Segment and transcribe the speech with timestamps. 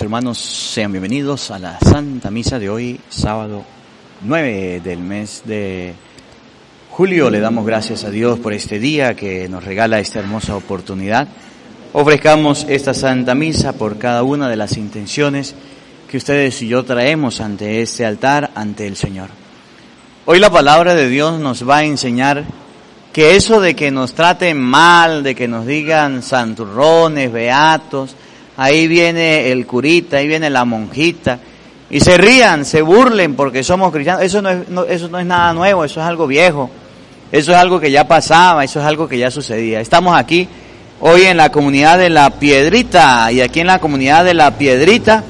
[0.00, 3.62] Hermanos, sean bienvenidos a la Santa Misa de hoy, sábado
[4.22, 5.92] 9 del mes de
[6.90, 7.28] julio.
[7.28, 11.28] Le damos gracias a Dios por este día que nos regala esta hermosa oportunidad.
[11.92, 15.54] Ofrezcamos esta Santa Misa por cada una de las intenciones
[16.10, 19.28] que ustedes y yo traemos ante este altar, ante el Señor.
[20.24, 22.44] Hoy la palabra de Dios nos va a enseñar
[23.12, 28.16] que eso de que nos traten mal, de que nos digan santurrones, beatos,
[28.62, 31.38] ahí viene el curita, ahí viene la monjita,
[31.90, 35.52] y se rían, se burlen porque somos cristianos, eso no es, eso no es nada
[35.52, 36.70] nuevo, eso es algo viejo,
[37.30, 39.80] eso es algo que ya pasaba, eso es algo que ya sucedía.
[39.80, 40.48] Estamos aquí
[41.00, 45.24] hoy en la comunidad de la Piedrita, y aquí en la comunidad de la Piedrita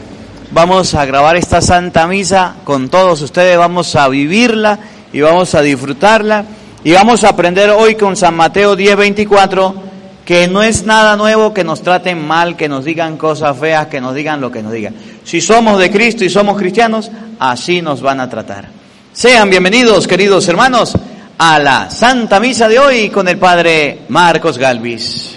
[0.53, 4.79] vamos a grabar esta Santa Misa con todos ustedes, vamos a vivirla
[5.13, 6.45] y vamos a disfrutarla,
[6.85, 9.92] y vamos a aprender hoy con San Mateo 10:24
[10.25, 14.01] que no es nada nuevo que nos traten mal, que nos digan cosas feas, que
[14.01, 14.95] nos digan lo que nos digan.
[15.25, 18.69] Si somos de Cristo y somos cristianos, así nos van a tratar.
[19.13, 20.97] Sean bienvenidos, queridos hermanos,
[21.39, 25.37] a la Santa Misa de hoy con el Padre Marcos Galvis.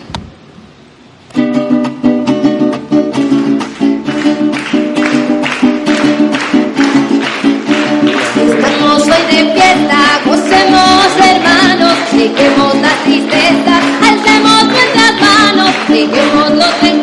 [8.38, 13.65] Estamos hoy de fiesta, gocemos hermanos, dejemos la tristeza,
[16.08, 16.22] que
[16.56, 16.95] no te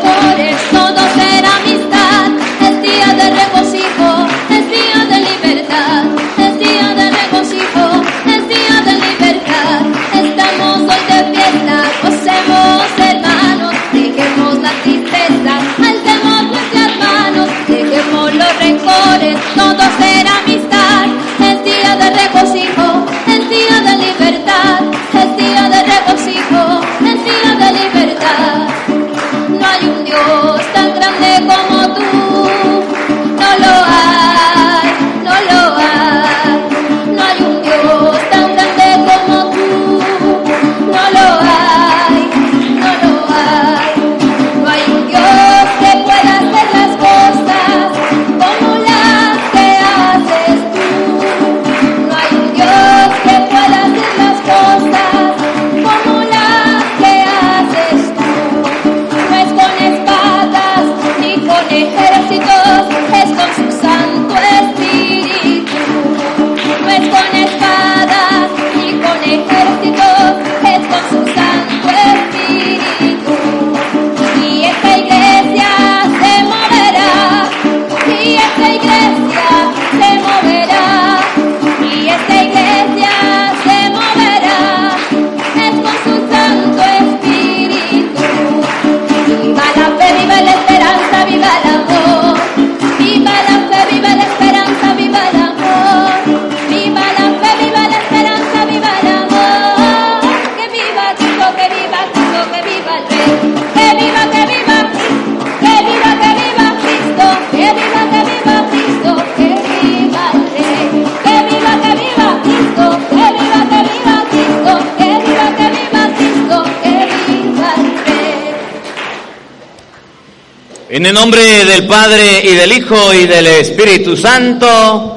[120.94, 125.16] En el nombre del Padre y del Hijo y del Espíritu Santo,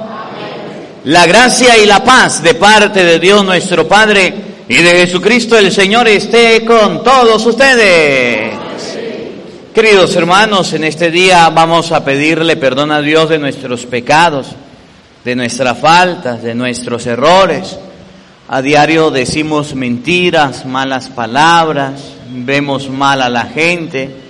[1.04, 4.34] la gracia y la paz de parte de Dios nuestro Padre
[4.70, 8.54] y de Jesucristo el Señor esté con todos ustedes.
[9.74, 14.48] Queridos hermanos, en este día vamos a pedirle perdón a Dios de nuestros pecados,
[15.26, 17.78] de nuestras faltas, de nuestros errores.
[18.48, 24.24] A diario decimos mentiras, malas palabras, vemos mal a la gente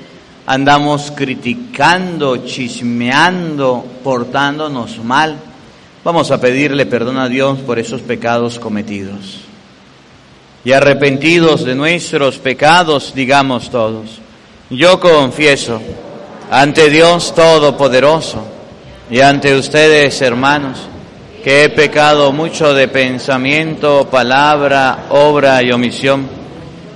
[0.45, 5.37] andamos criticando, chismeando, portándonos mal.
[6.03, 9.39] Vamos a pedirle perdón a Dios por esos pecados cometidos.
[10.63, 14.19] Y arrepentidos de nuestros pecados, digamos todos,
[14.69, 15.81] yo confieso
[16.49, 18.43] ante Dios Todopoderoso
[19.09, 20.79] y ante ustedes, hermanos,
[21.43, 26.44] que he pecado mucho de pensamiento, palabra, obra y omisión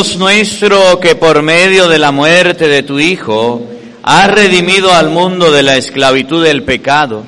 [0.00, 3.60] Dios nuestro que por medio de la muerte de tu Hijo
[4.02, 7.22] has redimido al mundo de la esclavitud del pecado,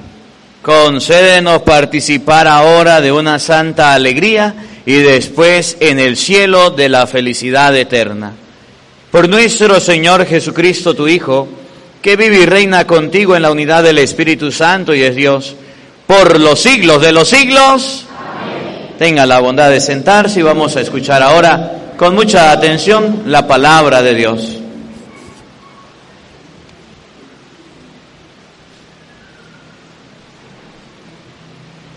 [0.62, 4.54] concédenos participar ahora de una santa alegría
[4.86, 8.32] y después en el cielo de la felicidad eterna.
[9.10, 11.46] Por nuestro Señor Jesucristo, tu Hijo,
[12.00, 15.56] que vive y reina contigo en la unidad del Espíritu Santo y es Dios,
[16.06, 18.06] por los siglos de los siglos.
[18.98, 24.02] Tenga la bondad de sentarse y vamos a escuchar ahora con mucha atención la palabra
[24.02, 24.58] de Dios.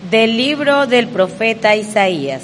[0.10, 2.44] Del libro del profeta Isaías.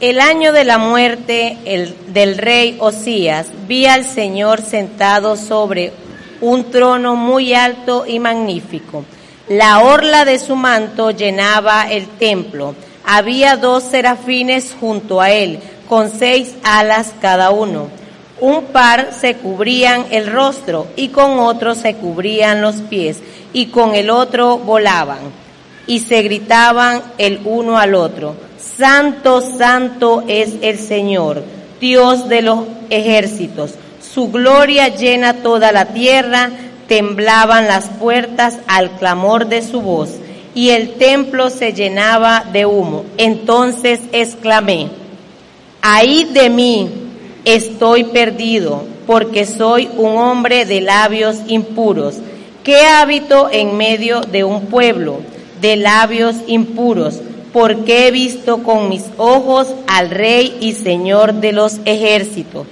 [0.00, 5.92] El año de la muerte el- del rey Osías, vi al Señor sentado sobre
[6.40, 9.04] un trono muy alto y magnífico.
[9.48, 12.74] La orla de su manto llenaba el templo.
[13.04, 17.88] Había dos serafines junto a él, con seis alas cada uno.
[18.40, 23.18] Un par se cubrían el rostro y con otro se cubrían los pies
[23.52, 25.44] y con el otro volaban
[25.86, 31.42] y se gritaban el uno al otro, Santo, Santo es el Señor,
[31.80, 32.60] Dios de los
[32.90, 36.50] ejércitos, su gloria llena toda la tierra,
[36.88, 40.10] temblaban las puertas al clamor de su voz,
[40.54, 43.04] y el templo se llenaba de humo.
[43.16, 44.88] Entonces exclamé,
[45.86, 46.88] Ahí de mí
[47.44, 52.14] estoy perdido, porque soy un hombre de labios impuros,
[52.64, 55.20] que habito en medio de un pueblo
[55.60, 57.20] de labios impuros,
[57.52, 62.66] porque he visto con mis ojos al Rey y Señor de los ejércitos.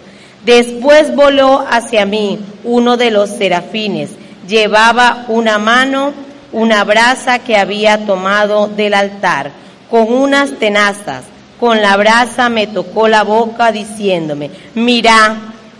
[0.47, 4.09] Después voló hacia mí uno de los serafines,
[4.49, 6.15] llevaba una mano,
[6.51, 9.51] una brasa que había tomado del altar,
[9.91, 11.25] con unas tenazas.
[11.63, 15.37] Con la brasa me tocó la boca diciéndome, mira,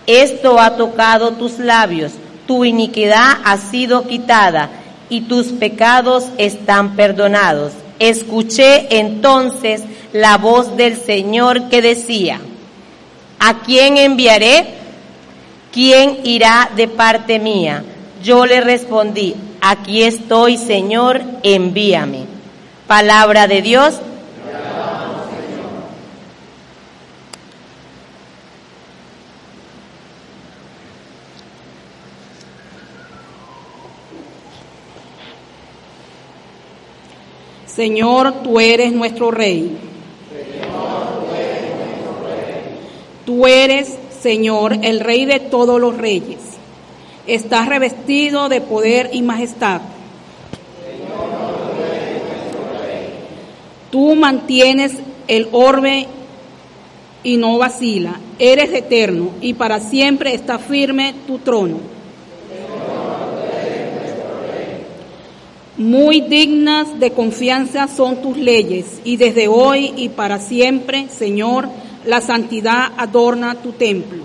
[0.07, 2.13] esto ha tocado tus labios,
[2.47, 4.71] tu iniquidad ha sido quitada
[5.09, 7.73] y tus pecados están perdonados.
[7.99, 9.83] Escuché entonces
[10.13, 12.39] la voz del Señor que decía,
[13.41, 14.75] ¿a quién enviaré?
[15.73, 17.83] ¿Quién irá de parte mía?
[18.23, 22.27] Yo le respondí, aquí estoy, Señor, envíame.
[22.87, 23.95] Palabra de Dios.
[37.75, 39.79] Señor, tú eres nuestro Rey.
[43.25, 46.39] Tú eres, Señor, el Rey de todos los reyes.
[47.27, 49.81] Estás revestido de poder y majestad.
[53.91, 54.95] Tú mantienes
[55.29, 56.09] el orbe
[57.23, 58.21] y no vacila.
[58.39, 61.92] Eres eterno y para siempre está firme tu trono.
[65.83, 71.69] Muy dignas de confianza son tus leyes, y desde hoy y para siempre, Señor,
[72.07, 74.23] la santidad adorna tu templo.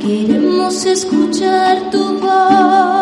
[0.00, 2.95] Queremos escuchar tu voz,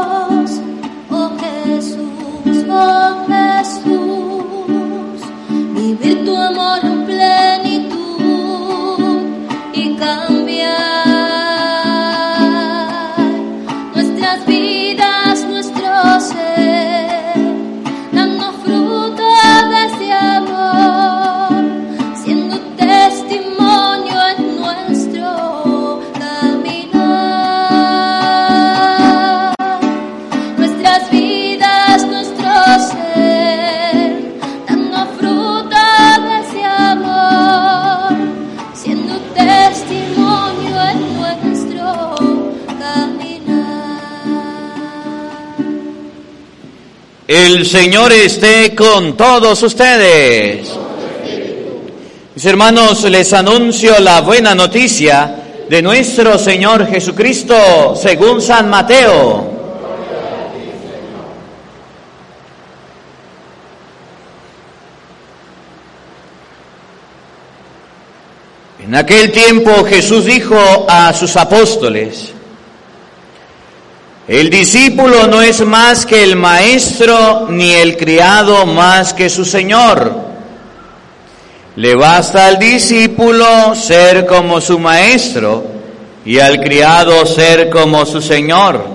[47.75, 50.71] Señor esté con todos ustedes.
[52.33, 59.51] Mis hermanos, les anuncio la buena noticia de nuestro Señor Jesucristo según San Mateo.
[68.85, 72.34] En aquel tiempo Jesús dijo a sus apóstoles,
[74.27, 80.25] el discípulo no es más que el maestro, ni el criado más que su señor.
[81.77, 85.65] Le basta al discípulo ser como su maestro
[86.25, 88.87] y al criado ser como su señor.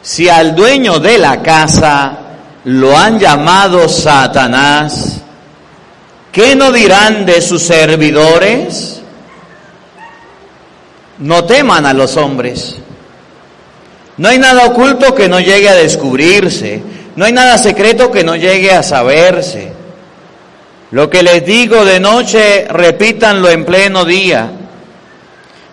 [0.00, 2.16] Si al dueño de la casa
[2.64, 5.20] lo han llamado Satanás,
[6.32, 9.02] ¿qué no dirán de sus servidores?
[11.18, 12.76] No teman a los hombres.
[14.20, 16.82] No hay nada oculto que no llegue a descubrirse.
[17.16, 19.72] No hay nada secreto que no llegue a saberse.
[20.90, 24.50] Lo que les digo de noche, repítanlo en pleno día.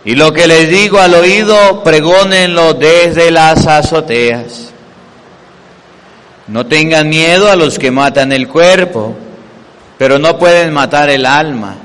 [0.06, 4.70] Y lo que les digo al oído, pregónenlo desde las azoteas.
[6.48, 9.14] No tengan miedo a los que matan el cuerpo,
[9.98, 11.76] pero no pueden matar el alma.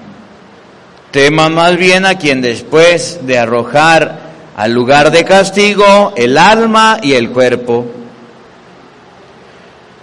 [1.11, 4.22] Teman más bien a quien después de arrojar
[4.63, 7.85] al lugar de castigo el alma y el cuerpo.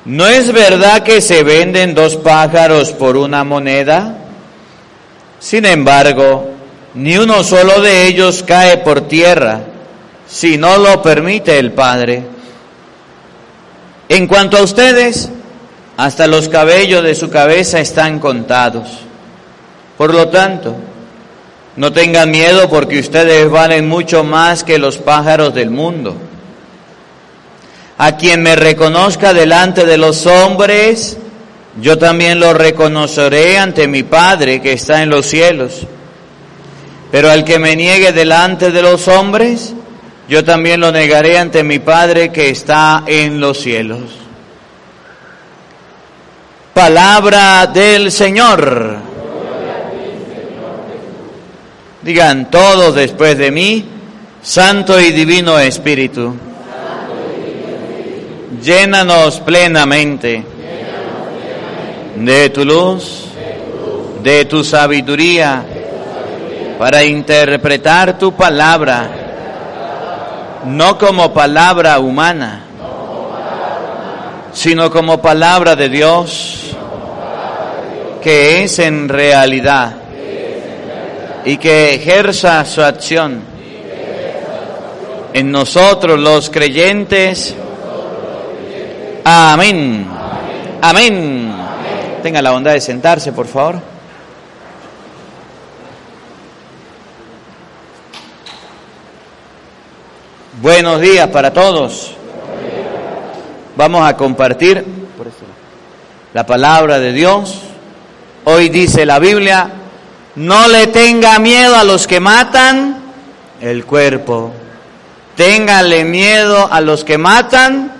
[0.04, 4.18] ¿No es verdad que se venden dos pájaros por una moneda?
[5.40, 6.50] Sin embargo,
[6.96, 9.62] ni uno solo de ellos cae por tierra,
[10.28, 12.24] si no lo permite el Padre.
[14.10, 15.30] En cuanto a ustedes,
[15.96, 18.90] hasta los cabellos de su cabeza están contados.
[19.98, 20.76] Por lo tanto,
[21.80, 26.14] no tengan miedo porque ustedes valen mucho más que los pájaros del mundo.
[27.98, 31.16] A quien me reconozca delante de los hombres,
[31.80, 35.88] yo también lo reconoceré ante mi Padre que está en los cielos.
[37.14, 39.74] Pero al que me niegue delante de los hombres,
[40.28, 44.02] yo también lo negaré ante mi Padre que está en los cielos.
[46.74, 49.09] Palabra del Señor.
[52.02, 53.86] Digan todos después de mí,
[54.42, 56.34] Santo y Divino Espíritu,
[58.62, 60.46] llénanos plenamente
[62.16, 63.26] de tu luz,
[64.24, 65.66] de tu sabiduría,
[66.78, 69.10] para interpretar tu palabra,
[70.68, 72.62] no como palabra humana,
[74.54, 76.78] sino como palabra de Dios,
[78.22, 80.09] que es en realidad
[81.46, 83.42] y que ejerza su acción
[85.34, 87.56] en nosotros los creyentes.
[89.24, 90.08] Amén.
[90.82, 91.54] Amén.
[92.24, 93.82] Tenga la bondad de sentarse, por favor.
[100.62, 102.16] Buenos días para todos.
[103.78, 104.84] Vamos a compartir
[106.34, 107.62] la palabra de Dios.
[108.44, 109.79] Hoy dice la Biblia,
[110.40, 112.98] no le tenga miedo a los que matan
[113.60, 114.54] el cuerpo.
[115.36, 117.92] Téngale miedo a los que matan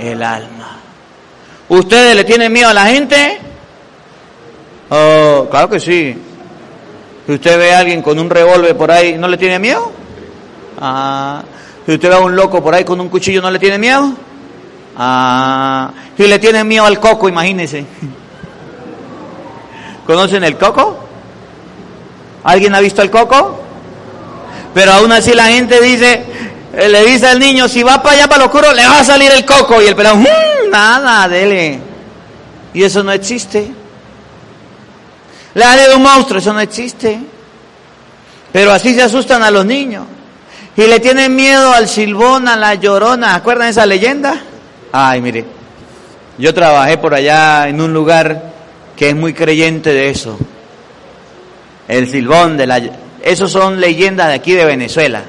[0.00, 0.78] el alma.
[1.68, 3.38] ¿Ustedes le tienen miedo a la gente?
[4.88, 6.16] Oh, claro que sí.
[7.26, 9.92] Si usted ve a alguien con un revólver por ahí, ¿no le tiene miedo?
[10.80, 11.42] Ah.
[11.84, 14.14] Si usted ve a un loco por ahí con un cuchillo, ¿no le tiene miedo?
[14.96, 15.90] Ah.
[16.16, 17.84] Si le tienen miedo al coco, imagínese.
[20.06, 21.05] ¿Conocen el coco?
[22.46, 23.60] ¿Alguien ha visto el coco?
[24.72, 26.22] Pero aún así la gente dice,
[26.74, 29.04] eh, le dice al niño, si va para allá para lo oscuro, le va a
[29.04, 29.82] salir el coco.
[29.82, 31.80] Y el pelado, mmm, nada, dele.
[32.72, 33.68] Y eso no existe.
[35.54, 37.18] Le ha de un monstruo, eso no existe.
[38.52, 40.04] Pero así se asustan a los niños.
[40.76, 43.34] Y le tienen miedo al silbón, a la llorona.
[43.34, 44.40] ¿Acuerdan esa leyenda?
[44.92, 45.44] Ay, mire,
[46.38, 48.52] yo trabajé por allá en un lugar
[48.94, 50.38] que es muy creyente de eso
[51.88, 52.80] el silbón de la...
[53.22, 55.22] Esos son leyendas de aquí de Venezuela.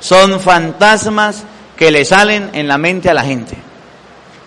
[0.00, 1.44] Son fantasmas
[1.76, 3.56] que le salen en la mente a la gente.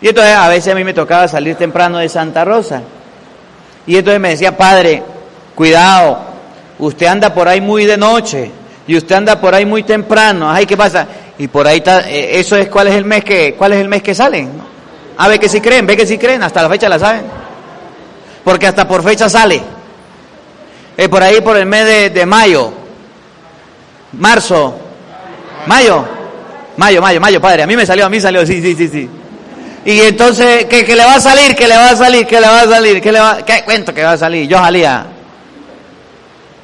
[0.02, 2.82] Y entonces a veces a mí me tocaba salir temprano de Santa Rosa.
[3.86, 5.04] Y entonces me decía, padre,
[5.56, 6.20] cuidado,
[6.80, 8.52] usted anda por ahí muy de noche
[8.88, 10.50] y usted anda por ahí muy temprano.
[10.50, 11.08] Ay, ¿qué pasa?
[11.38, 13.88] Y por ahí está, eh, eso es cuál es el mes que, cuál es el
[13.88, 14.50] mes que salen.
[15.18, 17.24] A ver que si creen, ve que si creen, hasta la fecha la saben.
[18.44, 19.79] Porque hasta por fecha sale
[21.00, 22.74] eh, por ahí por el mes de, mayo,
[24.12, 24.78] marzo,
[25.66, 26.06] mayo,
[26.76, 29.10] mayo, mayo, mayo, padre, a mí me salió, a mí salió, sí, sí, sí, sí.
[29.86, 32.48] Y entonces, que, que le va a salir, que le va a salir, que le
[32.48, 34.46] va a salir, que le va, ¿qué cuento que va a salir?
[34.50, 35.06] Yo salía.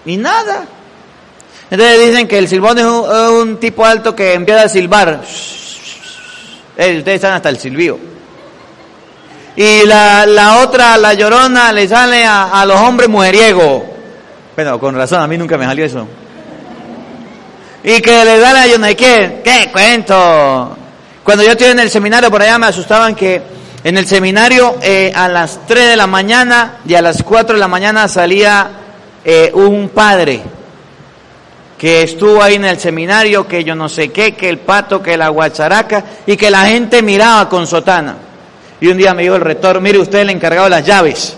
[0.06, 0.66] Y nada.
[1.72, 5.22] Entonces dicen que el silbón es un, es un tipo alto que empieza a silbar.
[6.76, 7.98] Eh, ustedes están hasta el silbío.
[9.56, 13.95] Y la, la otra, la llorona, le sale a, a los hombres mujeriegos.
[14.56, 16.08] Bueno, con razón, a mí nunca me salió eso.
[17.84, 20.78] Y que le dan a yo no qué, qué cuento.
[21.24, 23.42] Cuando yo estuve en el seminario por allá me asustaban que
[23.84, 27.60] en el seminario eh, a las 3 de la mañana y a las 4 de
[27.60, 28.70] la mañana salía
[29.24, 30.42] eh, un padre
[31.78, 35.18] que estuvo ahí en el seminario, que yo no sé qué, que el pato, que
[35.18, 38.16] la guacharaca, y que la gente miraba con sotana.
[38.80, 41.36] Y un día me dijo el rector, mire usted el encargado de las llaves.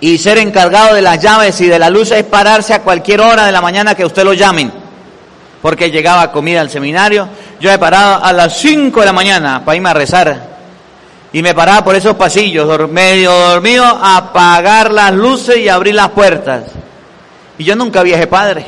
[0.00, 3.46] Y ser encargado de las llaves y de la luz es pararse a cualquier hora
[3.46, 4.72] de la mañana que usted lo llamen.
[5.60, 7.28] Porque llegaba comida al seminario.
[7.60, 10.58] Yo he parado a las 5 de la mañana para irme a rezar.
[11.32, 16.10] Y me paraba por esos pasillos, medio dormido, a apagar las luces y abrir las
[16.10, 16.64] puertas.
[17.58, 18.66] Y yo nunca vi a ese padre.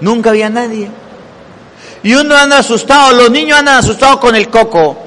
[0.00, 0.90] Nunca había nadie.
[2.02, 5.03] Y uno anda asustado, los niños andan asustados con el coco.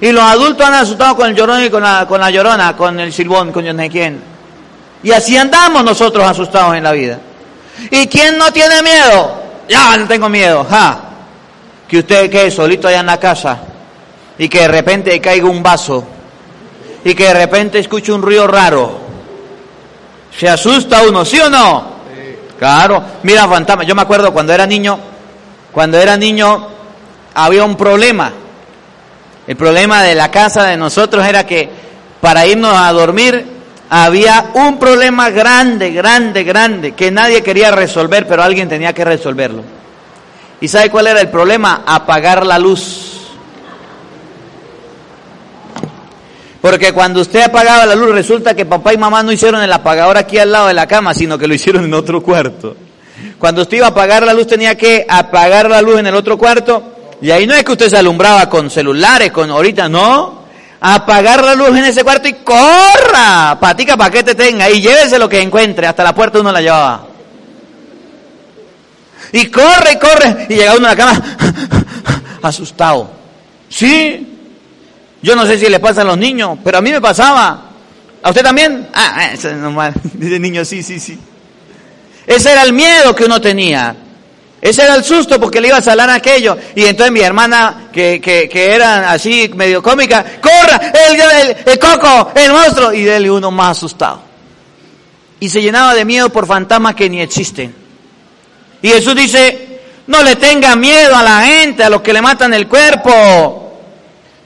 [0.00, 2.98] Y los adultos andan asustados con el llorón y con la, con la llorona, con
[3.00, 4.22] el silbón, con yo no sé quién.
[5.02, 7.18] Y así andamos nosotros asustados en la vida.
[7.90, 9.42] ¿Y quién no tiene miedo?
[9.68, 10.64] Ya no tengo miedo.
[10.68, 11.00] Ja.
[11.88, 13.58] Que usted quede solito allá en la casa
[14.36, 16.04] y que de repente caiga un vaso
[17.04, 18.98] y que de repente escuche un ruido raro.
[20.38, 21.98] Se asusta uno, ¿sí o no?
[22.58, 24.98] Claro, mira fantasma, yo me acuerdo cuando era niño,
[25.72, 26.68] cuando era niño
[27.34, 28.32] había un problema.
[29.48, 31.70] El problema de la casa de nosotros era que
[32.20, 33.46] para irnos a dormir
[33.88, 39.64] había un problema grande, grande, grande, que nadie quería resolver, pero alguien tenía que resolverlo.
[40.60, 41.82] ¿Y sabe cuál era el problema?
[41.86, 43.22] Apagar la luz.
[46.60, 50.18] Porque cuando usted apagaba la luz, resulta que papá y mamá no hicieron el apagador
[50.18, 52.76] aquí al lado de la cama, sino que lo hicieron en otro cuarto.
[53.38, 56.36] Cuando usted iba a apagar la luz, tenía que apagar la luz en el otro
[56.36, 56.97] cuarto.
[57.20, 60.44] Y ahí no es que usted se alumbraba con celulares, con ahorita, no.
[60.80, 65.18] Apagar la luz en ese cuarto y corra, patica para que te tenga, y llévese
[65.18, 67.06] lo que encuentre, hasta la puerta uno la llevaba.
[69.32, 71.22] Y corre y corre, y llegaba uno a la cama
[72.42, 73.10] asustado.
[73.68, 74.38] Sí,
[75.20, 77.64] yo no sé si le pasa a los niños, pero a mí me pasaba.
[78.22, 78.88] ¿A usted también?
[78.94, 79.94] Ah, eso es normal.
[80.14, 81.18] Dice niño, sí, sí, sí.
[82.26, 83.96] Ese era el miedo que uno tenía.
[84.60, 86.56] Ese era el susto porque le iba a salar aquello.
[86.74, 90.92] Y entonces mi hermana, que, que, era así medio cómica, ¡corra!
[90.92, 92.32] El, el, el coco!
[92.34, 92.92] ¡El monstruo!
[92.92, 94.22] Y él uno más asustado.
[95.40, 97.72] Y se llenaba de miedo por fantasmas que ni existen.
[98.82, 102.52] Y Jesús dice, no le tenga miedo a la gente, a los que le matan
[102.52, 103.64] el cuerpo.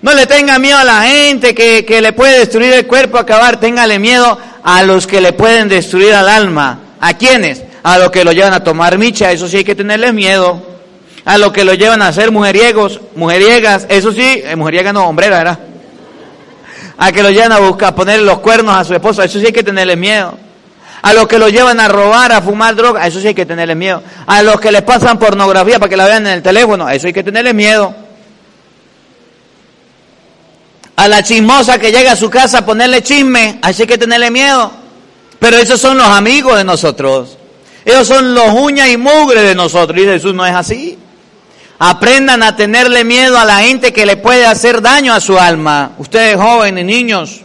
[0.02, 3.58] No le tenga miedo a la gente que, que le puede destruir el cuerpo, acabar.
[3.60, 6.80] Téngale miedo a los que le pueden destruir al alma.
[7.00, 7.62] ¿A quiénes?
[7.82, 10.62] A los que lo llevan a tomar micha, eso sí hay que tenerles miedo.
[11.24, 15.38] A los que lo llevan a ser mujeriegos, mujeriegas, eso sí, eh, mujeriega no, hombrera,
[15.38, 15.58] ¿verdad?
[16.98, 19.46] A que lo llevan a buscar, a ponerle los cuernos a su esposa, eso sí
[19.46, 20.36] hay que tenerle miedo.
[21.02, 23.74] A los que lo llevan a robar, a fumar droga, eso sí hay que tenerle
[23.74, 24.02] miedo.
[24.26, 27.12] A los que les pasan pornografía para que la vean en el teléfono, eso hay
[27.12, 27.92] que tenerle miedo.
[30.94, 34.30] A la chismosa que llega a su casa a ponerle chisme, eso hay que tenerle
[34.30, 34.70] miedo.
[35.40, 37.38] Pero esos son los amigos de nosotros.
[37.84, 39.98] Ellos son los uñas y mugre de nosotros.
[40.00, 40.98] Y Jesús no es así.
[41.78, 45.92] Aprendan a tenerle miedo a la gente que le puede hacer daño a su alma.
[45.98, 47.40] Ustedes jóvenes, niños,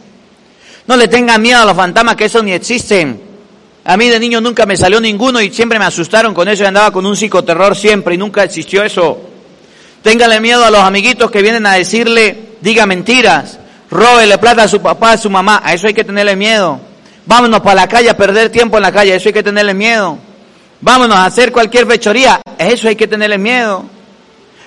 [0.85, 3.21] no le tengan miedo a los fantasmas que eso ni existen.
[3.83, 6.65] A mí de niño nunca me salió ninguno y siempre me asustaron con eso y
[6.65, 9.19] andaba con un psicoterror siempre y nunca existió eso.
[10.03, 13.57] Téngale miedo a los amiguitos que vienen a decirle, diga mentiras,
[13.89, 16.79] róbele plata a su papá, a su mamá, a eso hay que tenerle miedo.
[17.25, 19.73] Vámonos para la calle a perder tiempo en la calle, a eso hay que tenerle
[19.73, 20.19] miedo.
[20.81, 23.85] Vámonos a hacer cualquier fechoría, eso hay que tenerle miedo.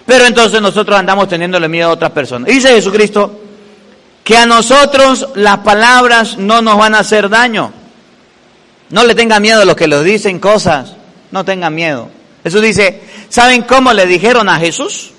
[0.06, 2.48] Pero entonces nosotros andamos teniéndole miedo a otras personas.
[2.48, 3.40] Dice Jesucristo
[4.24, 7.72] que a nosotros las palabras no nos van a hacer daño.
[8.90, 10.94] No le tengan miedo a los que les dicen cosas,
[11.30, 12.10] no tengan miedo.
[12.42, 15.12] Jesús dice, ¿saben cómo le dijeron a Jesús?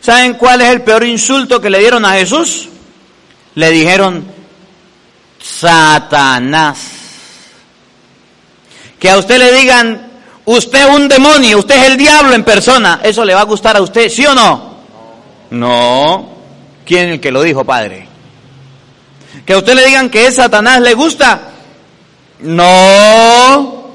[0.00, 2.68] ¿Saben cuál es el peor insulto que le dieron a Jesús?
[3.56, 4.24] Le dijeron,
[5.40, 6.95] Satanás.
[8.98, 10.10] Que a usted le digan,
[10.44, 13.76] usted es un demonio, usted es el diablo en persona, ¿eso le va a gustar
[13.76, 14.76] a usted, sí o no?
[15.50, 16.28] No.
[16.84, 18.08] ¿Quién es el que lo dijo, padre?
[19.44, 21.40] Que a usted le digan que es Satanás, ¿le gusta?
[22.40, 23.90] No.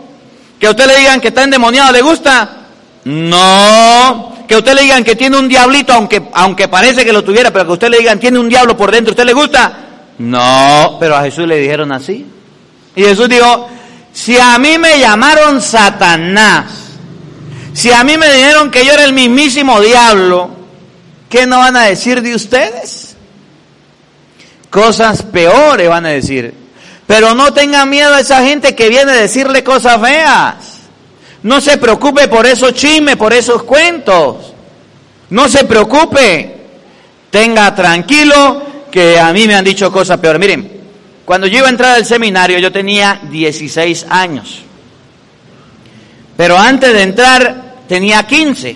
[0.59, 2.57] Que a usted le digan que está endemoniado, ¿le gusta?
[3.05, 4.27] No.
[4.35, 7.51] Que que usted le digan que tiene un diablito, aunque, aunque parece que lo tuviera,
[7.53, 9.77] pero que usted le digan tiene un diablo por dentro, ¿usted le gusta?
[10.17, 12.25] No, pero a Jesús le dijeron así.
[12.93, 13.69] Y Jesús dijo,
[14.13, 16.65] si a mí me llamaron Satanás,
[17.73, 20.49] si a mí me dijeron que yo era el mismísimo diablo,
[21.29, 23.15] ¿qué no van a decir de ustedes?
[24.69, 26.53] Cosas peores van a decir.
[27.07, 30.55] Pero no tengan miedo a esa gente que viene a decirle cosas feas.
[31.43, 34.53] No se preocupe por esos chismes, por esos cuentos.
[35.29, 36.57] No se preocupe.
[37.29, 40.39] Tenga tranquilo que a mí me han dicho cosas peores.
[40.39, 40.70] Miren,
[41.31, 44.63] cuando yo iba a entrar al seminario yo tenía 16 años.
[46.35, 48.75] Pero antes de entrar tenía 15.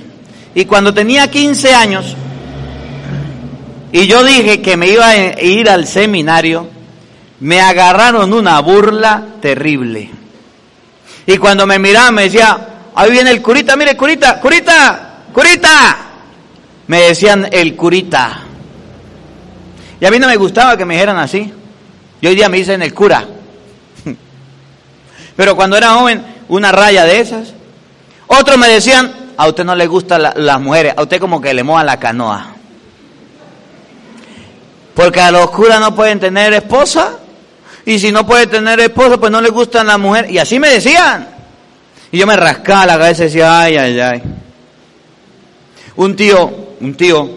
[0.56, 2.16] Y cuando tenía 15 años,
[3.92, 6.70] y yo dije que me iba a ir al seminario,
[7.42, 10.10] me agarraron una burla terrible.
[11.28, 12.58] Y cuando me miraban me decía,
[12.96, 15.98] ahí viene el curita, mire, curita, curita, curita.
[16.88, 18.40] Me decían el curita.
[20.00, 21.52] Y a mí no me gustaba que me dijeran así.
[22.26, 23.24] Y hoy día me dicen el cura.
[25.36, 27.54] Pero cuando era joven, una raya de esas.
[28.26, 31.62] Otros me decían, a usted no le gustan las mujeres, a usted como que le
[31.62, 32.48] moja la canoa.
[34.96, 37.12] Porque a los curas no pueden tener esposa.
[37.86, 40.32] Y si no puede tener esposa, pues no le gustan las mujeres.
[40.32, 41.28] Y así me decían.
[42.12, 44.24] Y yo me rascaba la cabeza y decía, ay, ay, ay.
[45.96, 47.30] Un tío, un tío,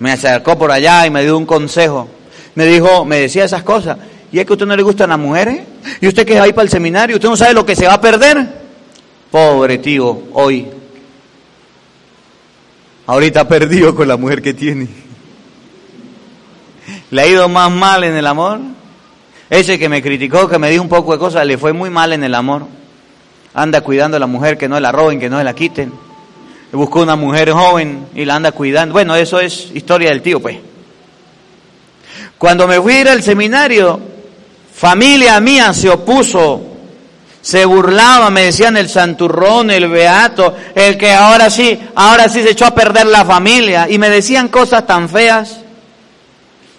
[0.00, 2.10] me acercó por allá y me dio un consejo.
[2.54, 3.98] Me dijo, me decía esas cosas.
[4.30, 5.60] ¿Y es que a usted no le gustan las mujeres?
[6.00, 7.16] ¿Y usted que es ahí para el seminario?
[7.16, 8.62] ¿Usted no sabe lo que se va a perder?
[9.30, 10.66] Pobre tío, hoy.
[13.06, 14.88] Ahorita perdido con la mujer que tiene.
[17.10, 18.60] Le ha ido más mal en el amor
[19.52, 22.14] ese que me criticó, que me dijo un poco de cosas, le fue muy mal
[22.14, 22.66] en el amor.
[23.52, 25.92] Anda cuidando a la mujer, que no la roben, que no la quiten.
[26.72, 28.94] Buscó una mujer joven y la anda cuidando.
[28.94, 30.56] Bueno, eso es historia del tío, pues.
[32.42, 34.00] Cuando me fui a ir al seminario,
[34.74, 36.60] familia mía se opuso,
[37.40, 42.50] se burlaba, me decían el santurrón, el beato, el que ahora sí, ahora sí se
[42.50, 43.86] echó a perder la familia.
[43.88, 45.58] Y me decían cosas tan feas.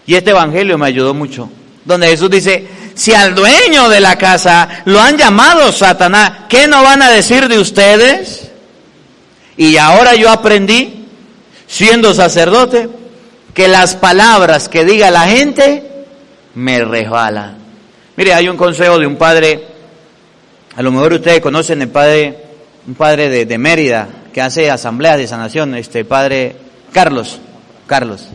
[0.06, 1.50] Y este evangelio me ayudó mucho
[1.86, 6.84] donde Jesús dice, si al dueño de la casa lo han llamado Satanás, ¿qué no
[6.84, 8.52] van a decir de ustedes?
[9.56, 11.06] Y ahora yo aprendí,
[11.68, 12.90] siendo sacerdote,
[13.54, 15.84] que las palabras que diga la gente
[16.56, 17.58] me resbalan.
[18.16, 19.64] Mire, hay un consejo de un padre,
[20.76, 22.38] a lo mejor ustedes conocen el padre,
[22.88, 26.56] un padre de, Mérida, que hace asambleas de sanación, este padre
[26.92, 27.40] Carlos,
[27.88, 28.28] Carlos.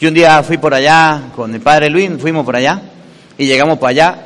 [0.00, 2.80] Yo un día fui por allá con el padre Luis, fuimos por allá
[3.38, 4.18] y llegamos para allá.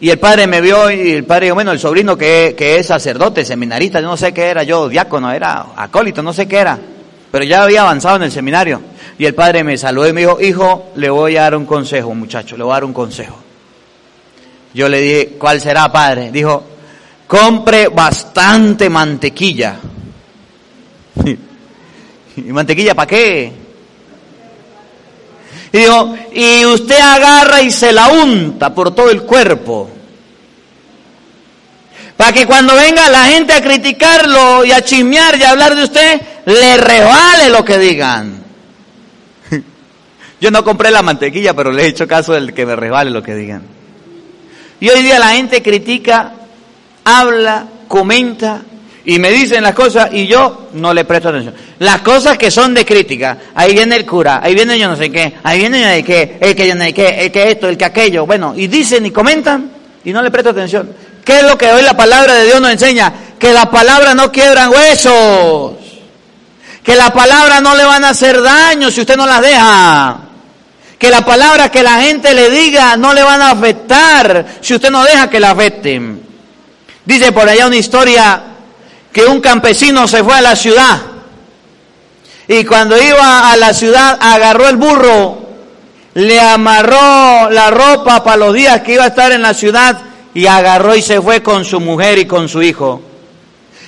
[0.00, 2.86] Y el padre me vio y el padre dijo, bueno, el sobrino que, que es
[2.86, 6.78] sacerdote, seminarista, yo no sé qué era, yo diácono, era acólito, no sé qué era,
[7.30, 8.80] pero ya había avanzado en el seminario.
[9.18, 12.14] Y el padre me saludó y me dijo, hijo, le voy a dar un consejo,
[12.14, 13.36] muchacho, le voy a dar un consejo.
[14.74, 16.32] Yo le dije, ¿cuál será, padre?
[16.32, 16.64] Dijo,
[17.28, 19.76] compre bastante mantequilla.
[22.36, 23.52] ¿Y mantequilla para qué?
[25.72, 29.90] Y dijo, y usted agarra y se la unta por todo el cuerpo.
[32.16, 35.84] Para que cuando venga la gente a criticarlo y a chismear y a hablar de
[35.84, 38.43] usted, le revale lo que digan.
[40.44, 43.22] Yo no compré la mantequilla, pero le he hecho caso del que me resbale lo
[43.22, 43.62] que digan.
[44.78, 46.34] Y hoy día la gente critica,
[47.02, 48.60] habla, comenta,
[49.06, 51.54] y me dicen las cosas y yo no le presto atención.
[51.78, 55.10] Las cosas que son de crítica, ahí viene el cura, ahí viene yo no sé
[55.10, 57.50] qué, ahí viene yo no sé qué, el que yo no sé qué, el que
[57.50, 59.70] esto, el que aquello, bueno, y dicen y comentan
[60.04, 60.90] y no le presto atención.
[61.24, 63.10] ¿Qué es lo que hoy la palabra de Dios nos enseña?
[63.38, 65.72] Que la palabra no quiebran huesos,
[66.82, 70.20] que la palabra no le van a hacer daño si usted no las deja.
[71.04, 74.90] Que la palabra que la gente le diga no le van a afectar si usted
[74.90, 76.26] no deja que la afecten.
[77.04, 78.42] Dice por allá una historia
[79.12, 81.02] que un campesino se fue a la ciudad
[82.48, 85.42] y cuando iba a la ciudad agarró el burro,
[86.14, 89.98] le amarró la ropa para los días que iba a estar en la ciudad
[90.32, 93.02] y agarró y se fue con su mujer y con su hijo.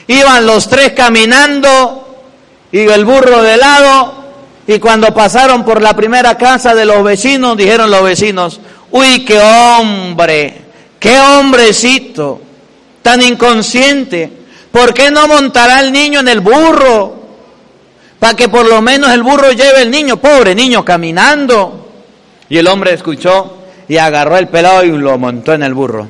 [0.07, 2.27] Iban los tres caminando
[2.71, 4.26] y el burro de lado
[4.67, 9.39] y cuando pasaron por la primera casa de los vecinos, dijeron los vecinos, uy, qué
[9.39, 10.63] hombre,
[10.99, 12.41] qué hombrecito,
[13.03, 14.37] tan inconsciente
[14.77, 17.15] ¿Por qué no montará el niño en el burro?
[18.19, 21.89] Para que por lo menos el burro lleve el niño, pobre niño, caminando.
[22.51, 23.57] Y el hombre escuchó
[23.89, 26.07] y agarró el pelado y lo montó en el burro.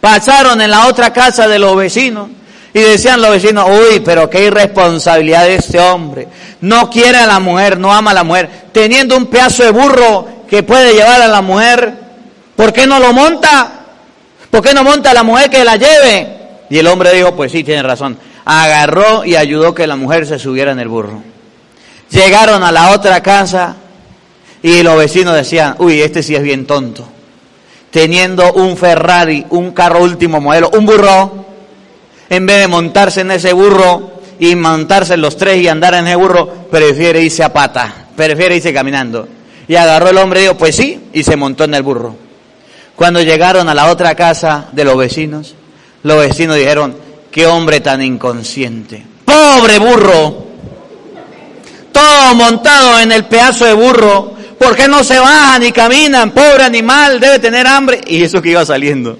[0.00, 2.30] Pasaron en la otra casa de los vecinos
[2.76, 6.28] Y decían los vecinos, uy, pero qué irresponsabilidad de este hombre.
[6.60, 8.50] No quiere a la mujer, no ama a la mujer.
[8.70, 11.94] Teniendo un pedazo de burro que puede llevar a la mujer,
[12.54, 13.72] ¿por qué no lo monta?
[14.50, 16.36] ¿Por qué no monta a la mujer que la lleve?
[16.68, 18.18] Y el hombre dijo, pues sí, tiene razón.
[18.44, 21.22] Agarró y ayudó que la mujer se subiera en el burro.
[22.10, 23.74] Llegaron a la otra casa
[24.62, 27.08] y los vecinos decían, uy, este sí es bien tonto.
[27.90, 31.45] Teniendo un Ferrari, un carro último modelo, un burro,
[32.28, 36.16] en vez de montarse en ese burro y montarse los tres y andar en ese
[36.16, 39.28] burro, prefiere irse a pata, prefiere irse caminando.
[39.68, 42.16] Y agarró el hombre y dijo, pues sí, y se montó en el burro.
[42.94, 45.54] Cuando llegaron a la otra casa de los vecinos,
[46.02, 46.96] los vecinos dijeron,
[47.30, 49.04] qué hombre tan inconsciente.
[49.24, 50.46] Pobre burro.
[51.92, 54.34] Todo montado en el pedazo de burro.
[54.58, 56.30] ¿Por qué no se bajan y caminan?
[56.30, 58.00] Pobre animal, debe tener hambre.
[58.06, 59.18] Y eso que iba saliendo.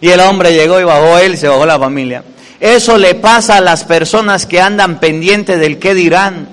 [0.00, 2.22] Y el hombre llegó y bajó él, se bajó la familia.
[2.60, 6.48] Eso le pasa a las personas que andan pendientes del qué dirán.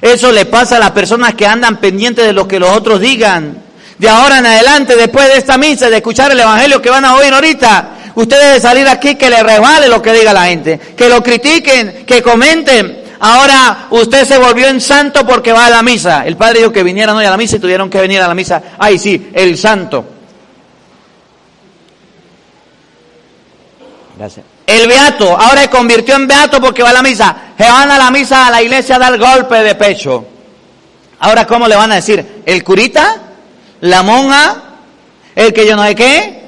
[0.00, 3.62] Eso le pasa a las personas que andan pendientes de lo que los otros digan.
[3.98, 7.16] De ahora en adelante, después de esta misa, de escuchar el evangelio que van a
[7.16, 11.08] oír ahorita, usted debe salir aquí que le revale lo que diga la gente, que
[11.08, 13.04] lo critiquen, que comenten.
[13.20, 16.24] Ahora usted se volvió en santo porque va a la misa.
[16.24, 18.34] El padre dijo que vinieran hoy a la misa y tuvieron que venir a la
[18.34, 18.62] misa.
[18.78, 20.17] Ay, sí, el santo.
[24.66, 27.36] El beato, ahora se convirtió en beato porque va a la misa.
[27.56, 30.24] Se van a la misa a la iglesia a dar golpe de pecho.
[31.20, 32.42] Ahora, ¿cómo le van a decir?
[32.44, 33.16] ¿El curita?
[33.80, 34.62] ¿La monja?
[35.34, 36.42] ¿El que yo no sé qué?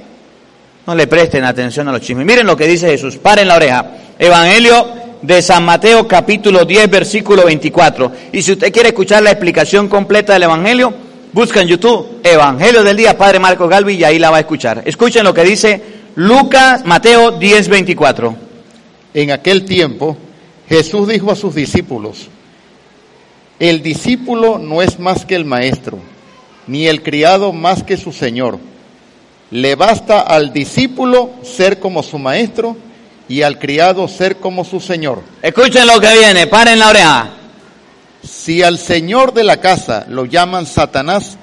[0.86, 2.26] No le presten atención a los chismes.
[2.26, 3.16] Miren lo que dice Jesús.
[3.16, 3.86] Paren la oreja.
[4.18, 4.88] Evangelio
[5.22, 8.12] de San Mateo capítulo 10 versículo 24.
[8.32, 10.92] Y si usted quiere escuchar la explicación completa del Evangelio,
[11.32, 14.82] busca en YouTube Evangelio del Día Padre Marco Galvi y ahí la va a escuchar.
[14.84, 18.36] Escuchen lo que dice Lucas, Mateo 10, 24.
[19.14, 20.16] En aquel tiempo,
[20.68, 22.28] Jesús dijo a sus discípulos,
[23.58, 25.98] el discípulo no es más que el maestro,
[26.66, 28.58] ni el criado más que su señor.
[29.50, 32.76] Le basta al discípulo ser como su maestro
[33.28, 35.22] y al criado ser como su señor.
[35.42, 37.30] Escuchen lo que viene, paren la oreja.
[38.22, 41.36] Si al señor de la casa lo llaman Satanás,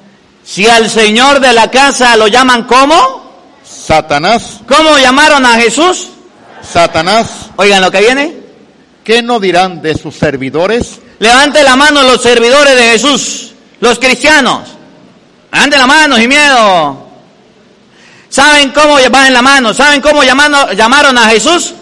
[0.47, 3.26] Si al Señor de la casa lo llaman ¿cómo?
[3.69, 6.09] Satanás, ¿Cómo llamaron a Jesús?
[6.61, 8.33] Satanás, Oigan lo que viene.
[9.03, 10.99] ¿qué no dirán de sus servidores?
[11.19, 14.69] Levante la mano los servidores de Jesús, los cristianos.
[15.51, 17.07] Levante la mano sin miedo.
[18.29, 19.73] ¿Saben cómo bajen la mano?
[19.73, 21.73] ¿Saben cómo llamando- llamaron a Jesús?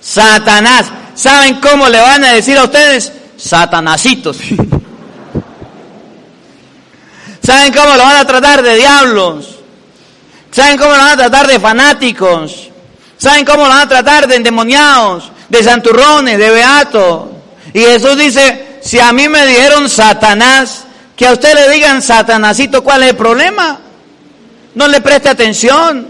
[0.00, 0.86] Satanás.
[1.14, 3.12] ¿Saben cómo le van a decir a ustedes?
[3.36, 4.38] Satanasitos.
[7.42, 9.59] ¿Saben cómo lo van a tratar de diablos?
[10.50, 12.70] ¿Saben cómo lo van a tratar de fanáticos?
[13.16, 17.28] ¿Saben cómo lo van a tratar de endemoniados, de santurrones, de beatos?
[17.72, 20.84] Y Jesús dice, si a mí me dijeron Satanás,
[21.14, 23.78] que a usted le digan Satanasito, ¿cuál es el problema?
[24.74, 26.08] No le preste atención.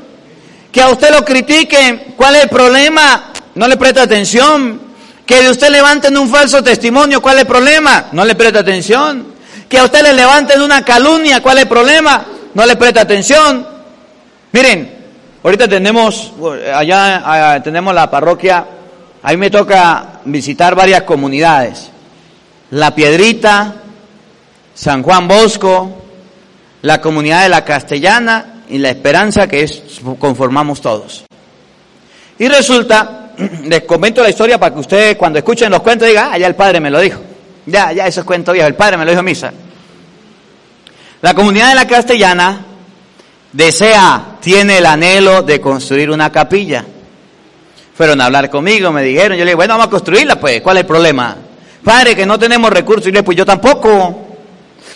[0.71, 3.33] Que a usted lo critiquen, ¿cuál es el problema?
[3.57, 4.81] No le preste atención.
[5.27, 8.07] Que de usted levanten un falso testimonio, ¿cuál es el problema?
[8.13, 9.35] No le preste atención.
[9.69, 12.25] Que a usted le levanten una calumnia, ¿cuál es el problema?
[12.55, 13.67] No le preste atención.
[14.53, 14.93] Miren,
[15.43, 16.33] ahorita tenemos,
[16.75, 18.67] allá ah, tenemos la parroquia,
[19.23, 21.91] a mí me toca visitar varias comunidades.
[22.71, 23.75] La Piedrita,
[24.75, 26.03] San Juan Bosco,
[26.83, 29.83] la comunidad de la Castellana y la Esperanza que es
[30.19, 31.25] conformamos todos.
[32.39, 33.33] Y resulta,
[33.65, 36.55] les comento la historia para que ustedes cuando escuchen los cuentos digan, ah, ya el
[36.55, 37.21] padre me lo dijo.
[37.67, 39.53] Ya, ya esos cuentos viejos, el padre me lo dijo misa.
[41.21, 42.65] La comunidad de la Castellana
[43.53, 46.85] desea, tiene el anhelo de construir una capilla.
[47.95, 50.79] Fueron a hablar conmigo, me dijeron, yo le dije, bueno, vamos a construirla pues, ¿cuál
[50.79, 51.37] es el problema?
[51.85, 54.27] Padre, que no tenemos recursos, y le dije, pues yo tampoco,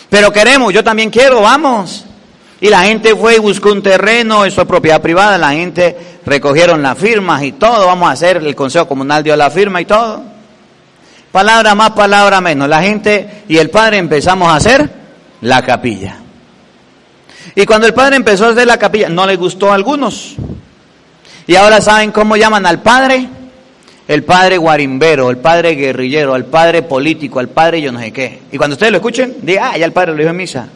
[0.09, 2.05] pero queremos, yo también quiero, vamos.
[2.61, 6.81] Y la gente fue y buscó un terreno, eso es propiedad privada, la gente recogieron
[6.81, 10.35] las firmas y todo, vamos a hacer, el Consejo Comunal dio la firma y todo.
[11.31, 12.69] Palabra más, palabra menos.
[12.69, 14.89] La gente y el padre empezamos a hacer
[15.41, 16.24] la capilla.
[17.55, 20.35] Y cuando el padre empezó a hacer la capilla, no le gustó a algunos.
[21.47, 23.29] Y ahora saben cómo llaman al padre.
[24.07, 28.41] El padre guarimbero, el padre guerrillero, el padre político, el padre yo no sé qué.
[28.51, 30.67] Y cuando ustedes lo escuchen, digan, ah, ya el padre lo dijo en misa.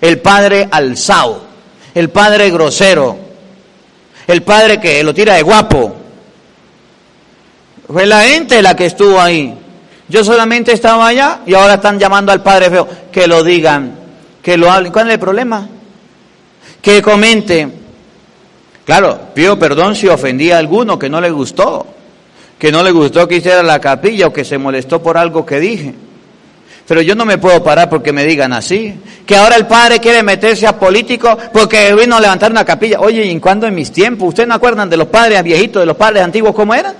[0.00, 1.42] El padre alzado,
[1.94, 3.18] el padre grosero,
[4.26, 5.96] el padre que lo tira de guapo.
[7.88, 9.54] Fue la gente la que estuvo ahí.
[10.08, 12.88] Yo solamente estaba allá y ahora están llamando al padre feo.
[13.12, 13.98] Que lo digan,
[14.40, 14.92] que lo hablen.
[14.92, 15.68] ¿Cuál es el problema?
[16.80, 17.68] Que comente.
[18.84, 21.86] Claro, pido perdón si ofendí a alguno que no le gustó.
[22.58, 25.60] que no le gustó que hiciera la capilla o que se molestó por algo que
[25.60, 25.94] dije.
[26.88, 28.98] Pero yo no me puedo parar porque me digan así.
[29.26, 32.98] Que ahora el padre quiere meterse a político porque vino a levantar una capilla.
[33.00, 34.28] Oye, ¿y en cuándo en mis tiempos?
[34.28, 36.94] ¿Ustedes no acuerdan de los padres viejitos, de los padres antiguos cómo eran?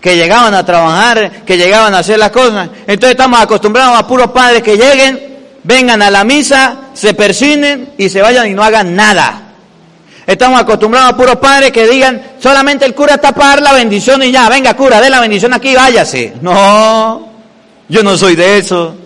[0.00, 2.70] Que llegaban a trabajar, que llegaban a hacer las cosas.
[2.86, 5.31] Entonces estamos acostumbrados a puros padres que lleguen,
[5.64, 9.42] vengan a la misa, se persinen y se vayan y no hagan nada.
[10.26, 14.22] Estamos acostumbrados a puros padres que digan, solamente el cura está para dar la bendición
[14.22, 16.34] y ya, venga cura, dé la bendición aquí, váyase.
[16.40, 17.28] No,
[17.88, 18.96] yo no soy de eso.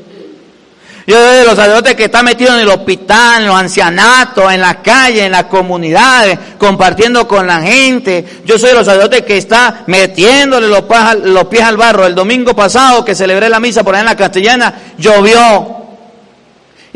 [1.06, 4.60] Yo soy de los sacerdotes que están metidos en el hospital, en los ancianatos, en
[4.60, 8.42] las calles, en las comunidades, compartiendo con la gente.
[8.44, 10.82] Yo soy de los sacerdotes que está metiéndole los,
[11.22, 12.06] los pies al barro.
[12.06, 15.85] El domingo pasado que celebré la misa por allá en la castellana, llovió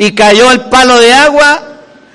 [0.00, 1.62] y cayó el palo de agua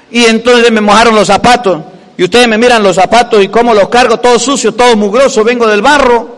[0.10, 1.84] y entonces me mojaron los zapatos.
[2.17, 5.67] Y ustedes me miran los zapatos y cómo los cargo, todo sucio, todo mugroso, vengo
[5.67, 6.36] del barro.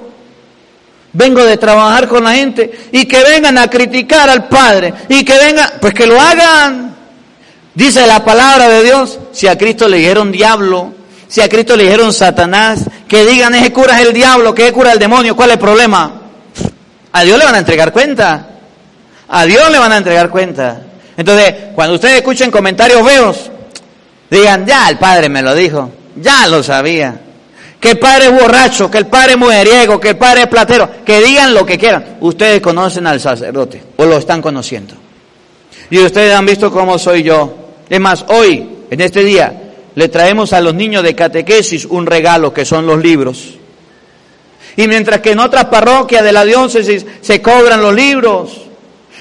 [1.13, 5.37] Vengo de trabajar con la gente y que vengan a criticar al Padre y que
[5.37, 6.93] vengan, pues que lo hagan.
[7.73, 10.91] Dice la palabra de Dios, si a Cristo le dijeron diablo,
[11.29, 14.73] si a Cristo le dijeron Satanás, que digan ese cura es el diablo, que es
[14.73, 16.11] cura el demonio, ¿cuál es el problema?
[17.13, 18.49] A Dios le van a entregar cuenta.
[19.29, 20.81] A Dios le van a entregar cuenta.
[21.17, 23.51] Entonces, cuando ustedes escuchen comentarios feos,
[24.29, 27.21] Digan, ya el padre me lo dijo, ya lo sabía.
[27.79, 30.89] Que el padre es borracho, que el padre es mujeriego, que el padre es platero,
[31.05, 32.17] que digan lo que quieran.
[32.21, 34.95] Ustedes conocen al sacerdote o lo están conociendo.
[35.89, 37.55] Y ustedes han visto cómo soy yo.
[37.87, 42.51] Es más, hoy, en este día, le traemos a los niños de catequesis un regalo
[42.51, 43.53] que son los libros.
[44.75, 48.66] Y mientras que en otras parroquias de la diócesis se cobran los libros,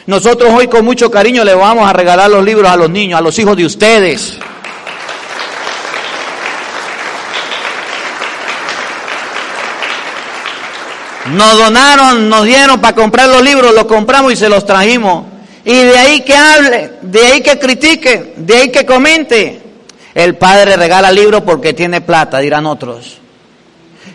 [0.06, 3.22] nosotros hoy con mucho cariño le vamos a regalar los libros a los niños, a
[3.22, 4.38] los hijos de ustedes.
[11.32, 15.24] Nos donaron, nos dieron para comprar los libros, los compramos y se los trajimos.
[15.64, 19.60] Y de ahí que hable, de ahí que critique, de ahí que comente.
[20.14, 23.18] El padre regala libros porque tiene plata, dirán otros.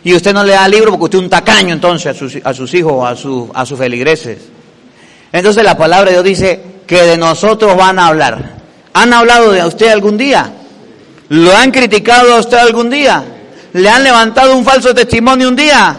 [0.05, 2.53] Y usted no le da libro porque usted es un tacaño entonces a sus, a
[2.53, 4.39] sus hijos, a, su, a sus feligreses.
[5.31, 8.61] Entonces la palabra de Dios dice que de nosotros van a hablar.
[8.93, 10.51] ¿Han hablado de usted algún día?
[11.29, 13.23] ¿Lo han criticado a usted algún día?
[13.73, 15.95] ¿Le han levantado un falso testimonio un día?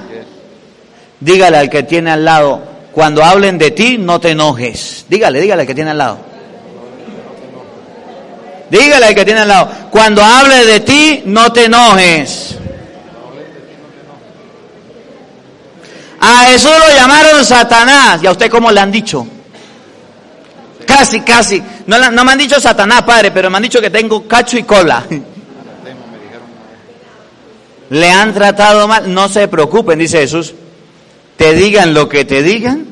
[1.21, 5.07] Dígale al que tiene al lado, cuando hablen de ti, no te enojes.
[5.09, 6.19] Dígale, dígale al que tiene al lado.
[8.69, 12.57] Dígale al que tiene al lado, cuando hable de ti, no te enojes.
[16.23, 18.23] A Jesús lo llamaron Satanás.
[18.23, 19.27] ¿Y a usted cómo le han dicho?
[20.87, 21.63] Casi, casi.
[21.87, 24.63] No, no me han dicho Satanás, padre, pero me han dicho que tengo cacho y
[24.63, 25.05] cola.
[27.91, 29.13] Le han tratado mal.
[29.13, 30.55] No se preocupen, dice Jesús
[31.43, 32.87] te digan lo que te digan,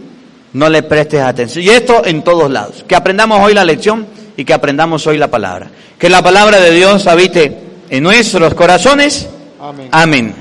[0.55, 1.65] no le prestes atención.
[1.65, 2.85] Y esto en todos lados.
[2.89, 5.71] Que aprendamos hoy la lección y que aprendamos hoy la palabra.
[5.97, 9.29] Que la palabra de Dios habite en nuestros corazones.
[9.61, 9.89] Amén.
[9.93, 10.35] Amén.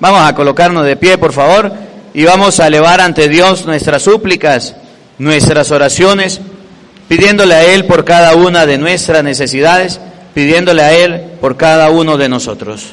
[0.00, 1.70] Vamos a colocarnos de pie, por favor,
[2.16, 4.74] y vamos a elevar ante Dios nuestras súplicas,
[5.18, 6.40] nuestras oraciones,
[7.08, 10.00] pidiéndole a Él por cada una de nuestras necesidades,
[10.32, 12.86] pidiéndole a Él por cada uno de nosotros.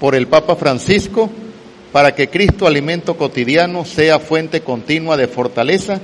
[0.00, 1.28] Por el Papa Francisco
[1.92, 6.00] para que Cristo, alimento cotidiano, sea fuente continua de fortaleza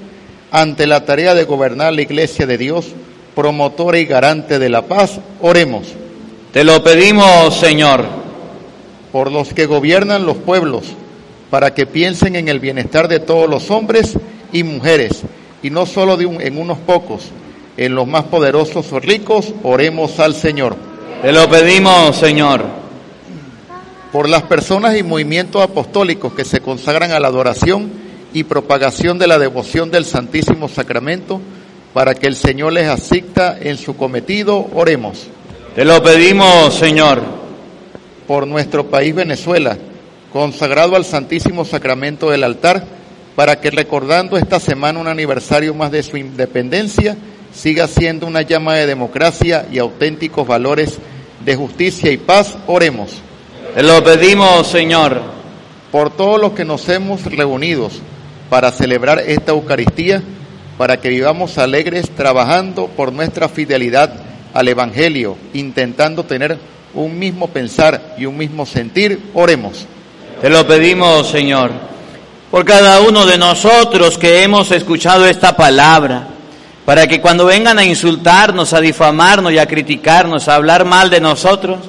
[0.50, 2.88] ante la tarea de gobernar la Iglesia de Dios,
[3.34, 5.18] promotora y garante de la paz.
[5.40, 5.86] Oremos.
[6.52, 8.04] Te lo pedimos, Señor.
[9.10, 10.84] Por los que gobiernan los pueblos,
[11.50, 14.16] para que piensen en el bienestar de todos los hombres
[14.52, 15.22] y mujeres,
[15.62, 17.30] y no solo de en unos pocos,
[17.76, 20.76] en los más poderosos o ricos, oremos al Señor.
[21.22, 22.80] Te lo pedimos, Señor
[24.12, 27.90] por las personas y movimientos apostólicos que se consagran a la adoración
[28.32, 31.40] y propagación de la devoción del Santísimo Sacramento,
[31.92, 35.26] para que el Señor les asista en su cometido, oremos.
[35.74, 37.20] Te lo pedimos, Señor.
[38.26, 39.76] Por nuestro país Venezuela,
[40.32, 42.84] consagrado al Santísimo Sacramento del altar,
[43.34, 47.16] para que recordando esta semana un aniversario más de su independencia,
[47.52, 50.98] siga siendo una llama de democracia y auténticos valores
[51.44, 53.12] de justicia y paz, oremos.
[53.76, 55.20] Lo pedimos, Señor.
[55.90, 58.00] Por todos los que nos hemos reunidos
[58.48, 60.22] para celebrar esta Eucaristía,
[60.78, 64.12] para que vivamos alegres trabajando por nuestra fidelidad
[64.54, 66.58] al Evangelio, intentando tener
[66.94, 69.86] un mismo pensar y un mismo sentir, oremos.
[70.40, 71.70] Te lo pedimos, Señor,
[72.50, 76.28] por cada uno de nosotros que hemos escuchado esta palabra,
[76.86, 81.20] para que cuando vengan a insultarnos, a difamarnos y a criticarnos, a hablar mal de
[81.20, 81.80] nosotros,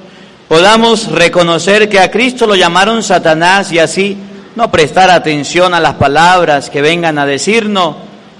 [0.49, 4.17] podamos reconocer que a Cristo lo llamaron Satanás y así
[4.57, 7.95] no prestar atención a las palabras que vengan a decirnos,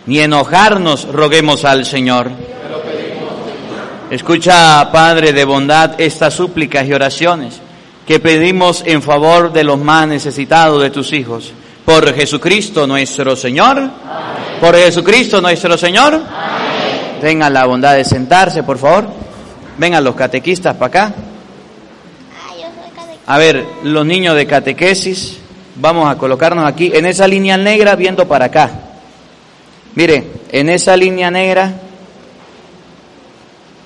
[0.08, 2.30] ni enojarnos, roguemos al Señor.
[4.10, 7.61] Escucha, Padre de bondad, estas súplicas y oraciones
[8.12, 11.54] que pedimos en favor de los más necesitados de tus hijos.
[11.86, 13.90] Por Jesucristo nuestro Señor.
[14.60, 16.22] Por Jesucristo nuestro Señor.
[17.22, 19.08] Tengan la bondad de sentarse, por favor.
[19.78, 21.16] Vengan los catequistas para acá.
[23.28, 25.38] A ver, los niños de catequesis,
[25.76, 28.72] vamos a colocarnos aquí en esa línea negra viendo para acá.
[29.96, 31.76] Mire, en esa línea negra,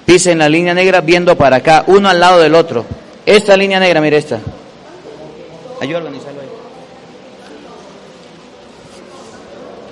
[0.04, 3.05] pisen la línea negra viendo para acá, uno al lado del otro.
[3.26, 4.40] Esta línea negra, mire esta.
[5.82, 6.48] Ayúdame a organizarlo ahí.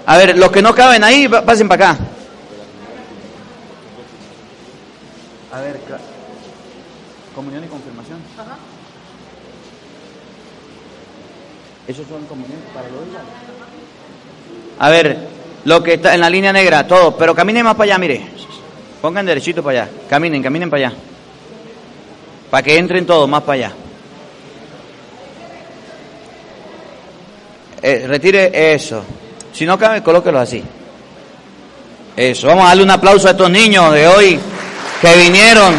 [0.05, 2.03] A ver, los que no caben ahí, pasen para acá.
[5.51, 5.79] A ver,
[7.33, 8.19] comunión y confirmación.
[8.37, 8.57] Ajá.
[11.87, 13.01] ¿Esos son comunión para los
[14.79, 15.27] A ver,
[15.65, 18.27] lo que está en la línea negra, todo, pero caminen más para allá, mire.
[19.01, 19.91] Pongan derechito para allá.
[20.07, 20.97] Caminen, caminen para allá
[22.53, 23.71] para que entren todos más para allá.
[27.81, 29.03] Eh, retire eso.
[29.51, 30.63] Si no cabe, colóquelo así.
[32.15, 32.45] Eso.
[32.45, 34.39] Vamos a darle un aplauso a estos niños de hoy
[35.01, 35.73] que vinieron.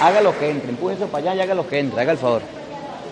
[0.00, 2.40] Hágalo que entre, empuje eso para allá y hágalo que entre, haga el favor.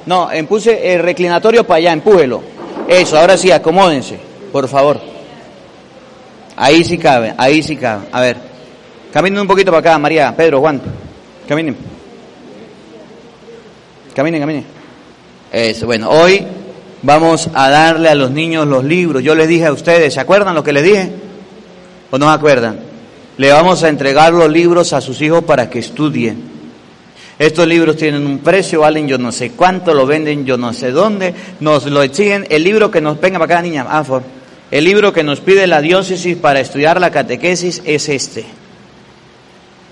[0.06, 2.42] No, empuje el reclinatorio para allá, empújelo.
[2.88, 4.18] Eso, ahora sí, acomódense,
[4.50, 4.98] por favor.
[6.56, 8.06] Ahí sí cabe, ahí sí cabe.
[8.10, 8.53] A ver.
[9.14, 10.82] Caminen un poquito para acá, María, Pedro, Juan.
[11.46, 11.76] Caminen.
[14.12, 14.64] Caminen, caminen.
[15.52, 16.44] Eso, bueno, hoy
[17.00, 19.22] vamos a darle a los niños los libros.
[19.22, 21.12] Yo les dije a ustedes, ¿se acuerdan lo que les dije?
[22.10, 22.80] ¿O no se acuerdan?
[23.36, 26.42] Le vamos a entregar los libros a sus hijos para que estudien.
[27.38, 30.90] Estos libros tienen un precio, valen yo no sé cuánto, lo venden yo no sé
[30.90, 32.48] dónde, nos lo exigen.
[32.50, 34.02] El libro que nos, venga para acá, niña, ah,
[34.72, 38.63] el libro que nos pide la diócesis para estudiar la catequesis es este.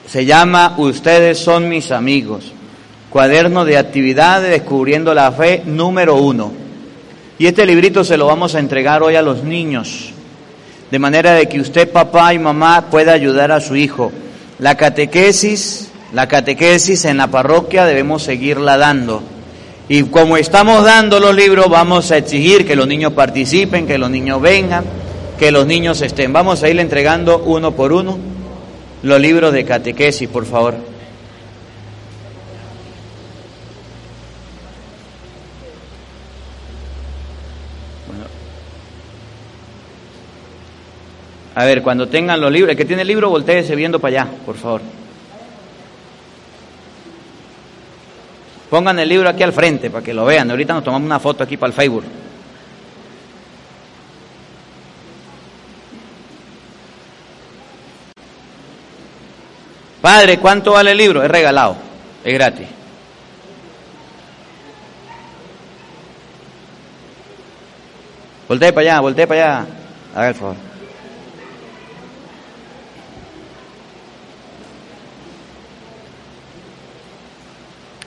[0.07, 2.53] Se llama Ustedes son mis amigos.
[3.11, 6.53] Cuaderno de actividades descubriendo la fe número uno.
[7.38, 10.12] Y este librito se lo vamos a entregar hoy a los niños.
[10.90, 14.12] De manera de que usted, papá y mamá, pueda ayudar a su hijo.
[14.59, 19.22] La catequesis, la catequesis en la parroquia debemos seguirla dando.
[19.88, 24.11] Y como estamos dando los libros, vamos a exigir que los niños participen, que los
[24.11, 24.84] niños vengan,
[25.38, 26.32] que los niños estén.
[26.32, 28.32] Vamos a ir entregando uno por uno
[29.03, 30.74] los libros de catequesis, por favor.
[41.55, 44.32] A ver, cuando tengan los libros, el que tiene el libro, volteese viendo para allá,
[44.46, 44.80] por favor.
[48.70, 50.50] Pongan el libro aquí al frente para que lo vean.
[50.50, 52.05] Ahorita nos tomamos una foto aquí para el Facebook.
[60.03, 61.22] Padre, ¿cuánto vale el libro?
[61.22, 61.76] Es regalado,
[62.24, 62.66] es gratis.
[68.48, 69.66] Voltee para allá, voltee para allá.
[70.14, 70.57] Haga el favor.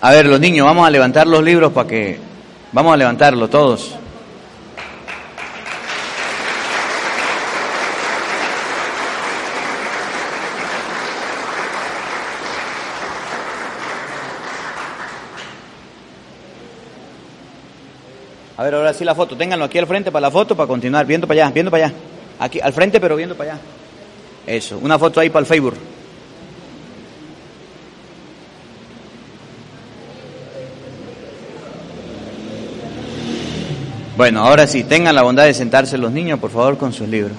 [0.01, 2.19] A ver, los niños, vamos a levantar los libros para que...
[2.73, 3.95] Vamos a levantarlos todos.
[18.65, 19.37] A ver, ahora sí la foto.
[19.37, 21.05] Ténganlo aquí al frente para la foto, para continuar.
[21.05, 21.95] Viendo para allá, viendo para allá.
[22.39, 23.61] Aquí, al frente, pero viendo para allá.
[24.47, 25.75] Eso, una foto ahí para el Facebook.
[34.17, 37.33] Bueno, ahora sí, tengan la bondad de sentarse los niños, por favor, con sus libros.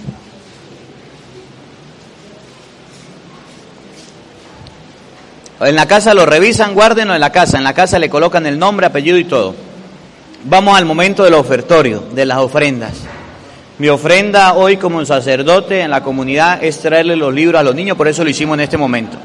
[5.58, 7.58] En la casa lo revisan, guárdenlo en la casa.
[7.58, 9.65] En la casa le colocan el nombre, apellido y todo.
[10.48, 12.92] Vamos al momento del ofertorio, de las ofrendas.
[13.78, 17.96] Mi ofrenda hoy como sacerdote en la comunidad es traerle los libros a los niños,
[17.96, 19.16] por eso lo hicimos en este momento.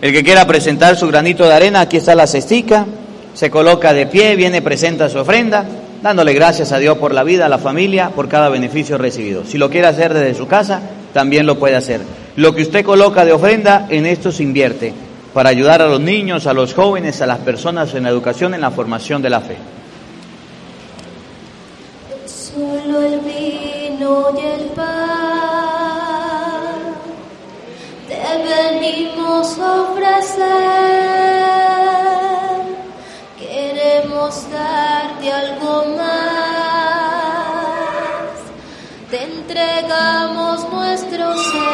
[0.00, 2.86] El que quiera presentar su granito de arena, aquí está la cestica,
[3.34, 5.66] se coloca de pie, viene, presenta su ofrenda,
[6.02, 9.44] dándole gracias a Dios por la vida, a la familia, por cada beneficio recibido.
[9.44, 10.80] Si lo quiere hacer desde su casa,
[11.12, 12.00] también lo puede hacer.
[12.36, 14.94] Lo que usted coloca de ofrenda, en esto se invierte,
[15.34, 18.62] para ayudar a los niños, a los jóvenes, a las personas en la educación, en
[18.62, 19.58] la formación de la fe.
[24.00, 24.02] Y
[24.40, 24.84] el pan
[28.08, 30.44] deben venimos a ofrecer,
[33.38, 36.74] queremos darte algo más,
[39.10, 41.73] te entregamos nuestro ser,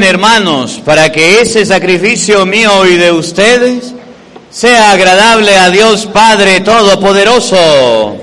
[0.00, 3.92] Hermanos para que ese sacrificio mío y de ustedes
[4.50, 8.16] sea agradable a Dios Padre Todopoderoso.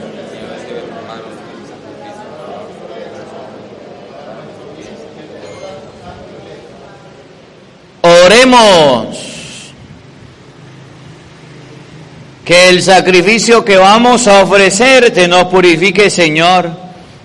[8.01, 9.17] Oremos.
[12.43, 16.71] Que el sacrificio que vamos a ofrecerte nos purifique, Señor,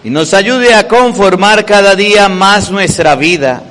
[0.02, 3.62] y nos ayude a conformar cada día más nuestra vida.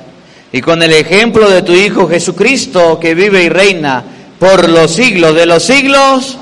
[0.54, 4.04] Y con el ejemplo de tu Hijo Jesucristo, que vive y reina
[4.38, 6.38] por los siglos de los siglos,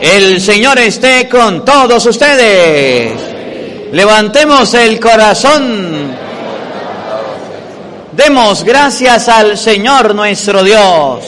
[0.00, 3.12] el Señor esté con todos ustedes.
[3.92, 6.10] Levantemos el corazón.
[8.10, 11.24] Demos gracias al Señor nuestro Dios.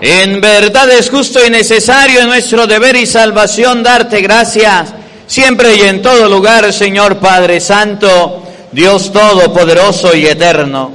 [0.00, 4.92] En verdad es justo y necesario en nuestro deber y salvación darte gracias,
[5.28, 8.43] siempre y en todo lugar, Señor Padre Santo,
[8.74, 10.90] Dios Todopoderoso y Eterno,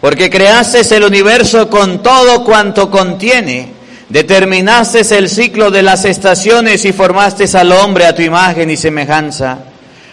[0.00, 3.72] porque creaste el universo con todo cuanto contiene,
[4.08, 9.58] determinaste el ciclo de las estaciones y formaste al hombre a tu imagen y semejanza,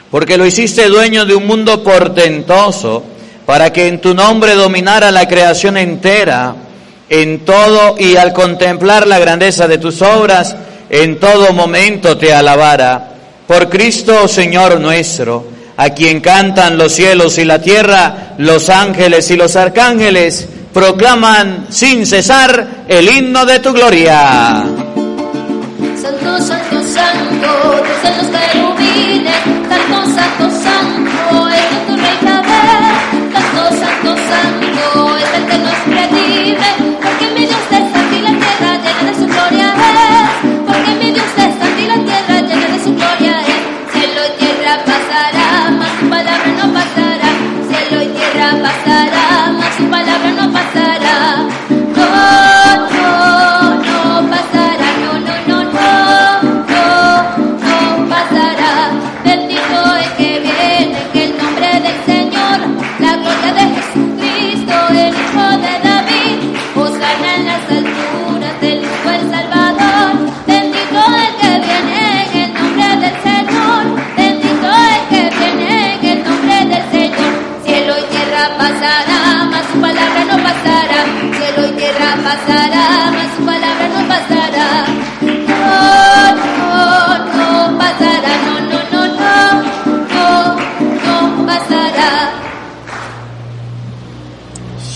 [0.10, 3.04] porque lo hiciste dueño de un mundo portentoso,
[3.46, 6.56] para que en tu nombre dominara la creación entera,
[7.08, 10.56] en todo y al contemplar la grandeza de tus obras,
[10.90, 13.12] en todo momento te alabara.
[13.46, 19.36] Por Cristo, Señor nuestro, a quien cantan los cielos y la tierra, los ángeles y
[19.36, 24.64] los arcángeles, proclaman sin cesar el himno de tu gloria.
[26.02, 27.84] Santo, santo, santo,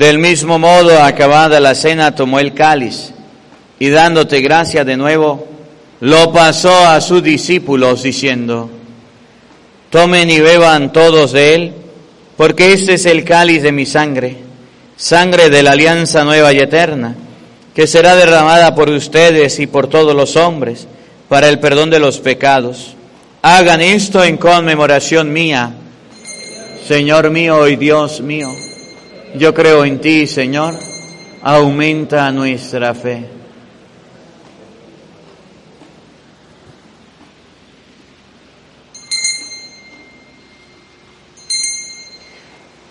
[0.00, 3.12] Del mismo modo, acabada la cena, tomó el cáliz
[3.78, 5.46] y dándote gracia de nuevo,
[6.00, 8.70] lo pasó a sus discípulos diciendo,
[9.90, 11.74] tomen y beban todos de él,
[12.38, 14.38] porque este es el cáliz de mi sangre,
[14.96, 17.14] sangre de la alianza nueva y eterna,
[17.74, 20.88] que será derramada por ustedes y por todos los hombres
[21.28, 22.96] para el perdón de los pecados.
[23.42, 25.74] Hagan esto en conmemoración mía,
[26.88, 28.48] Señor mío y Dios mío.
[29.34, 30.74] Yo creo en ti, Señor.
[31.42, 33.24] Aumenta nuestra fe.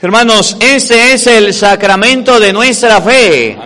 [0.02, 3.58] Hermanos, ese es el sacramento de nuestra fe.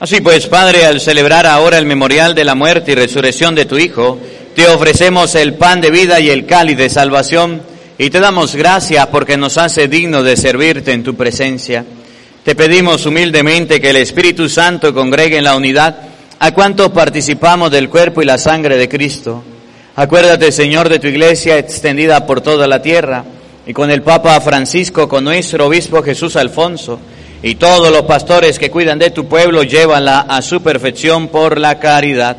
[0.00, 3.78] Así pues, Padre, al celebrar ahora el memorial de la muerte y resurrección de tu
[3.78, 4.18] Hijo,
[4.56, 7.62] te ofrecemos el pan de vida y el cáliz de salvación
[8.04, 11.84] y te damos gracias porque nos hace digno de servirte en tu presencia.
[12.42, 15.96] Te pedimos humildemente que el Espíritu Santo congregue en la unidad
[16.40, 19.44] a cuantos participamos del cuerpo y la sangre de Cristo
[19.94, 23.24] Acuérdate, Señor, de tu iglesia extendida por toda la tierra
[23.66, 26.98] y con el Papa Francisco, con nuestro obispo Jesús Alfonso
[27.42, 31.78] y todos los pastores que cuidan de tu pueblo, llévala a su perfección por la
[31.78, 32.38] caridad.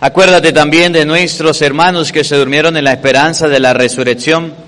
[0.00, 4.67] Acuérdate también de nuestros hermanos que se durmieron en la esperanza de la resurrección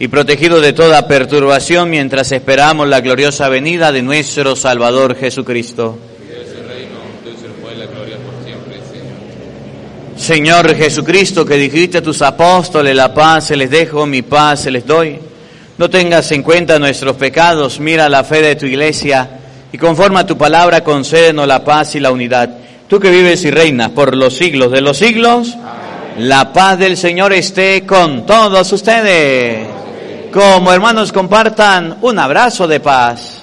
[0.00, 5.98] y protegidos de toda perturbación mientras esperamos la gloriosa venida de nuestro Salvador Jesucristo.
[10.16, 14.70] Señor Jesucristo, que dijiste a tus apóstoles, la paz se les dejo, mi paz se
[14.70, 15.18] les doy.
[15.76, 19.28] No tengas en cuenta nuestros pecados, mira la fe de tu iglesia
[19.70, 22.48] y conforme a tu palabra concédenos la paz y la unidad.
[22.88, 25.54] Tú que vives y reinas por los siglos de los siglos,
[26.16, 29.80] la paz del Señor esté con todos ustedes.
[30.32, 33.42] Como hermanos compartan un abrazo de paz.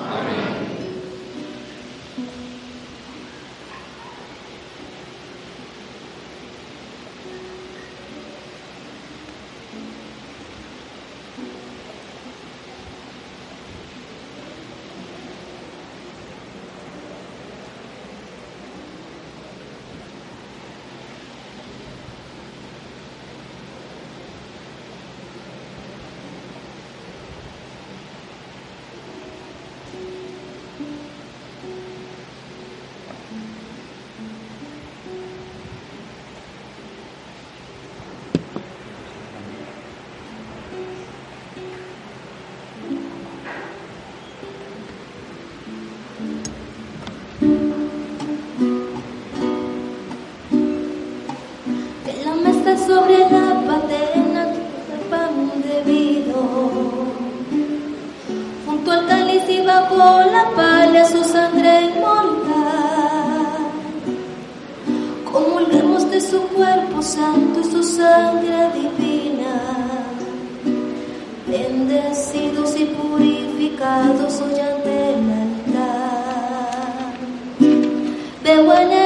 [78.43, 79.00] There were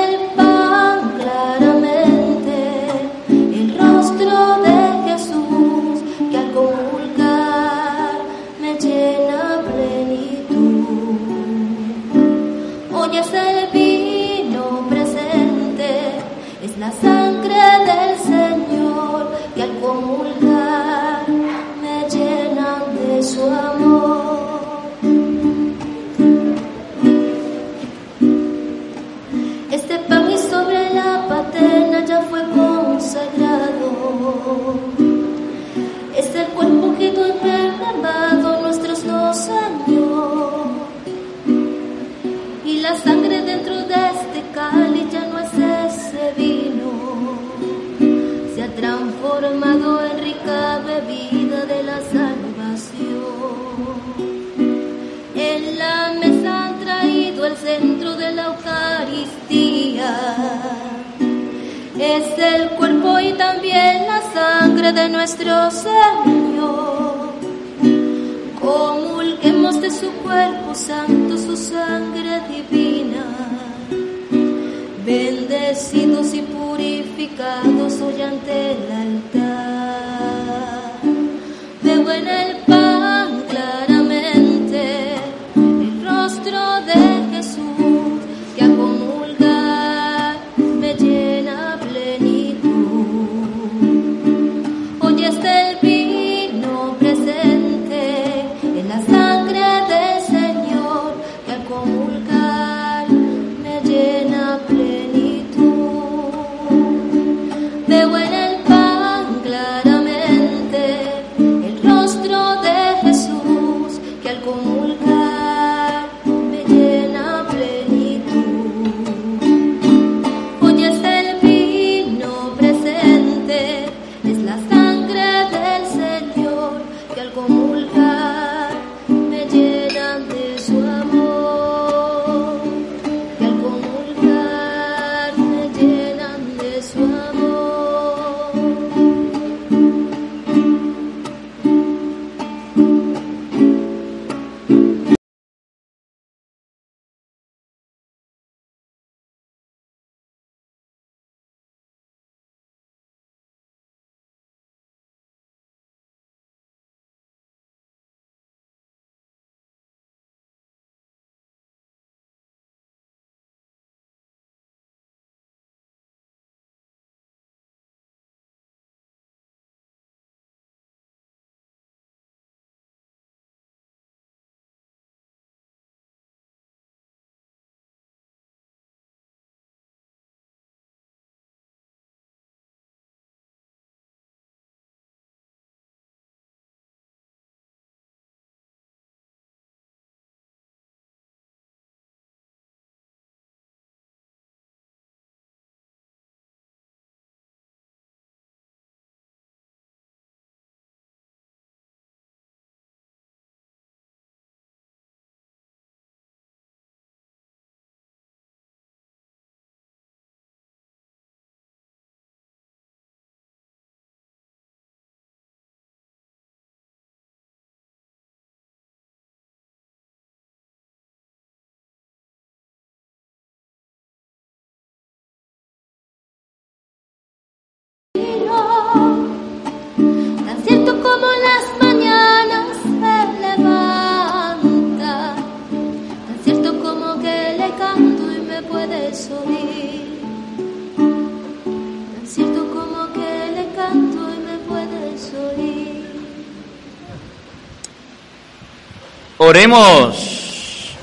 [249.48, 250.96] Oremos.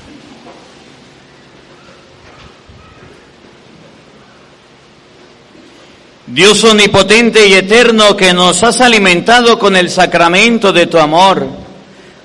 [6.27, 11.47] Dios omnipotente y eterno que nos has alimentado con el sacramento de tu amor,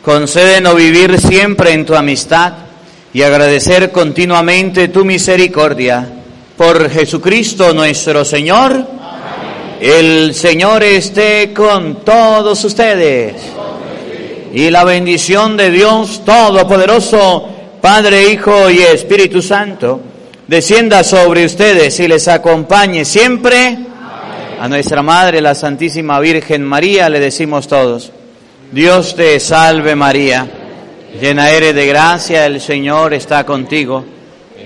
[0.03, 2.53] concédenos vivir siempre en tu amistad
[3.13, 6.05] y agradecer continuamente tu misericordia.
[6.57, 8.85] Por Jesucristo nuestro Señor,
[9.81, 13.58] el Señor esté con todos ustedes.
[14.53, 17.47] Y la bendición de Dios Todopoderoso,
[17.81, 20.01] Padre, Hijo y Espíritu Santo,
[20.47, 23.79] descienda sobre ustedes y les acompañe siempre.
[24.61, 28.11] A nuestra Madre, la Santísima Virgen María, le decimos todos,
[28.73, 30.49] Dios te salve María,
[31.21, 34.05] llena eres de gracia, el Señor está contigo,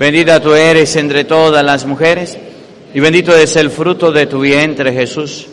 [0.01, 2.39] bendita tú eres entre todas las mujeres,
[2.95, 5.47] y bendito es el fruto de tu vientre Jesús.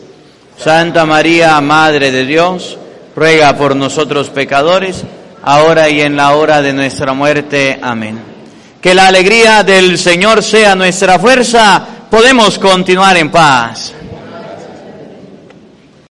[0.56, 2.78] Santa María, Madre de Dios,
[3.14, 5.04] ruega por nosotros pecadores,
[5.42, 7.78] ahora y en la hora de nuestra muerte.
[7.82, 8.20] Amén.
[8.80, 13.92] Que la alegría del Señor sea nuestra fuerza, podemos continuar en paz.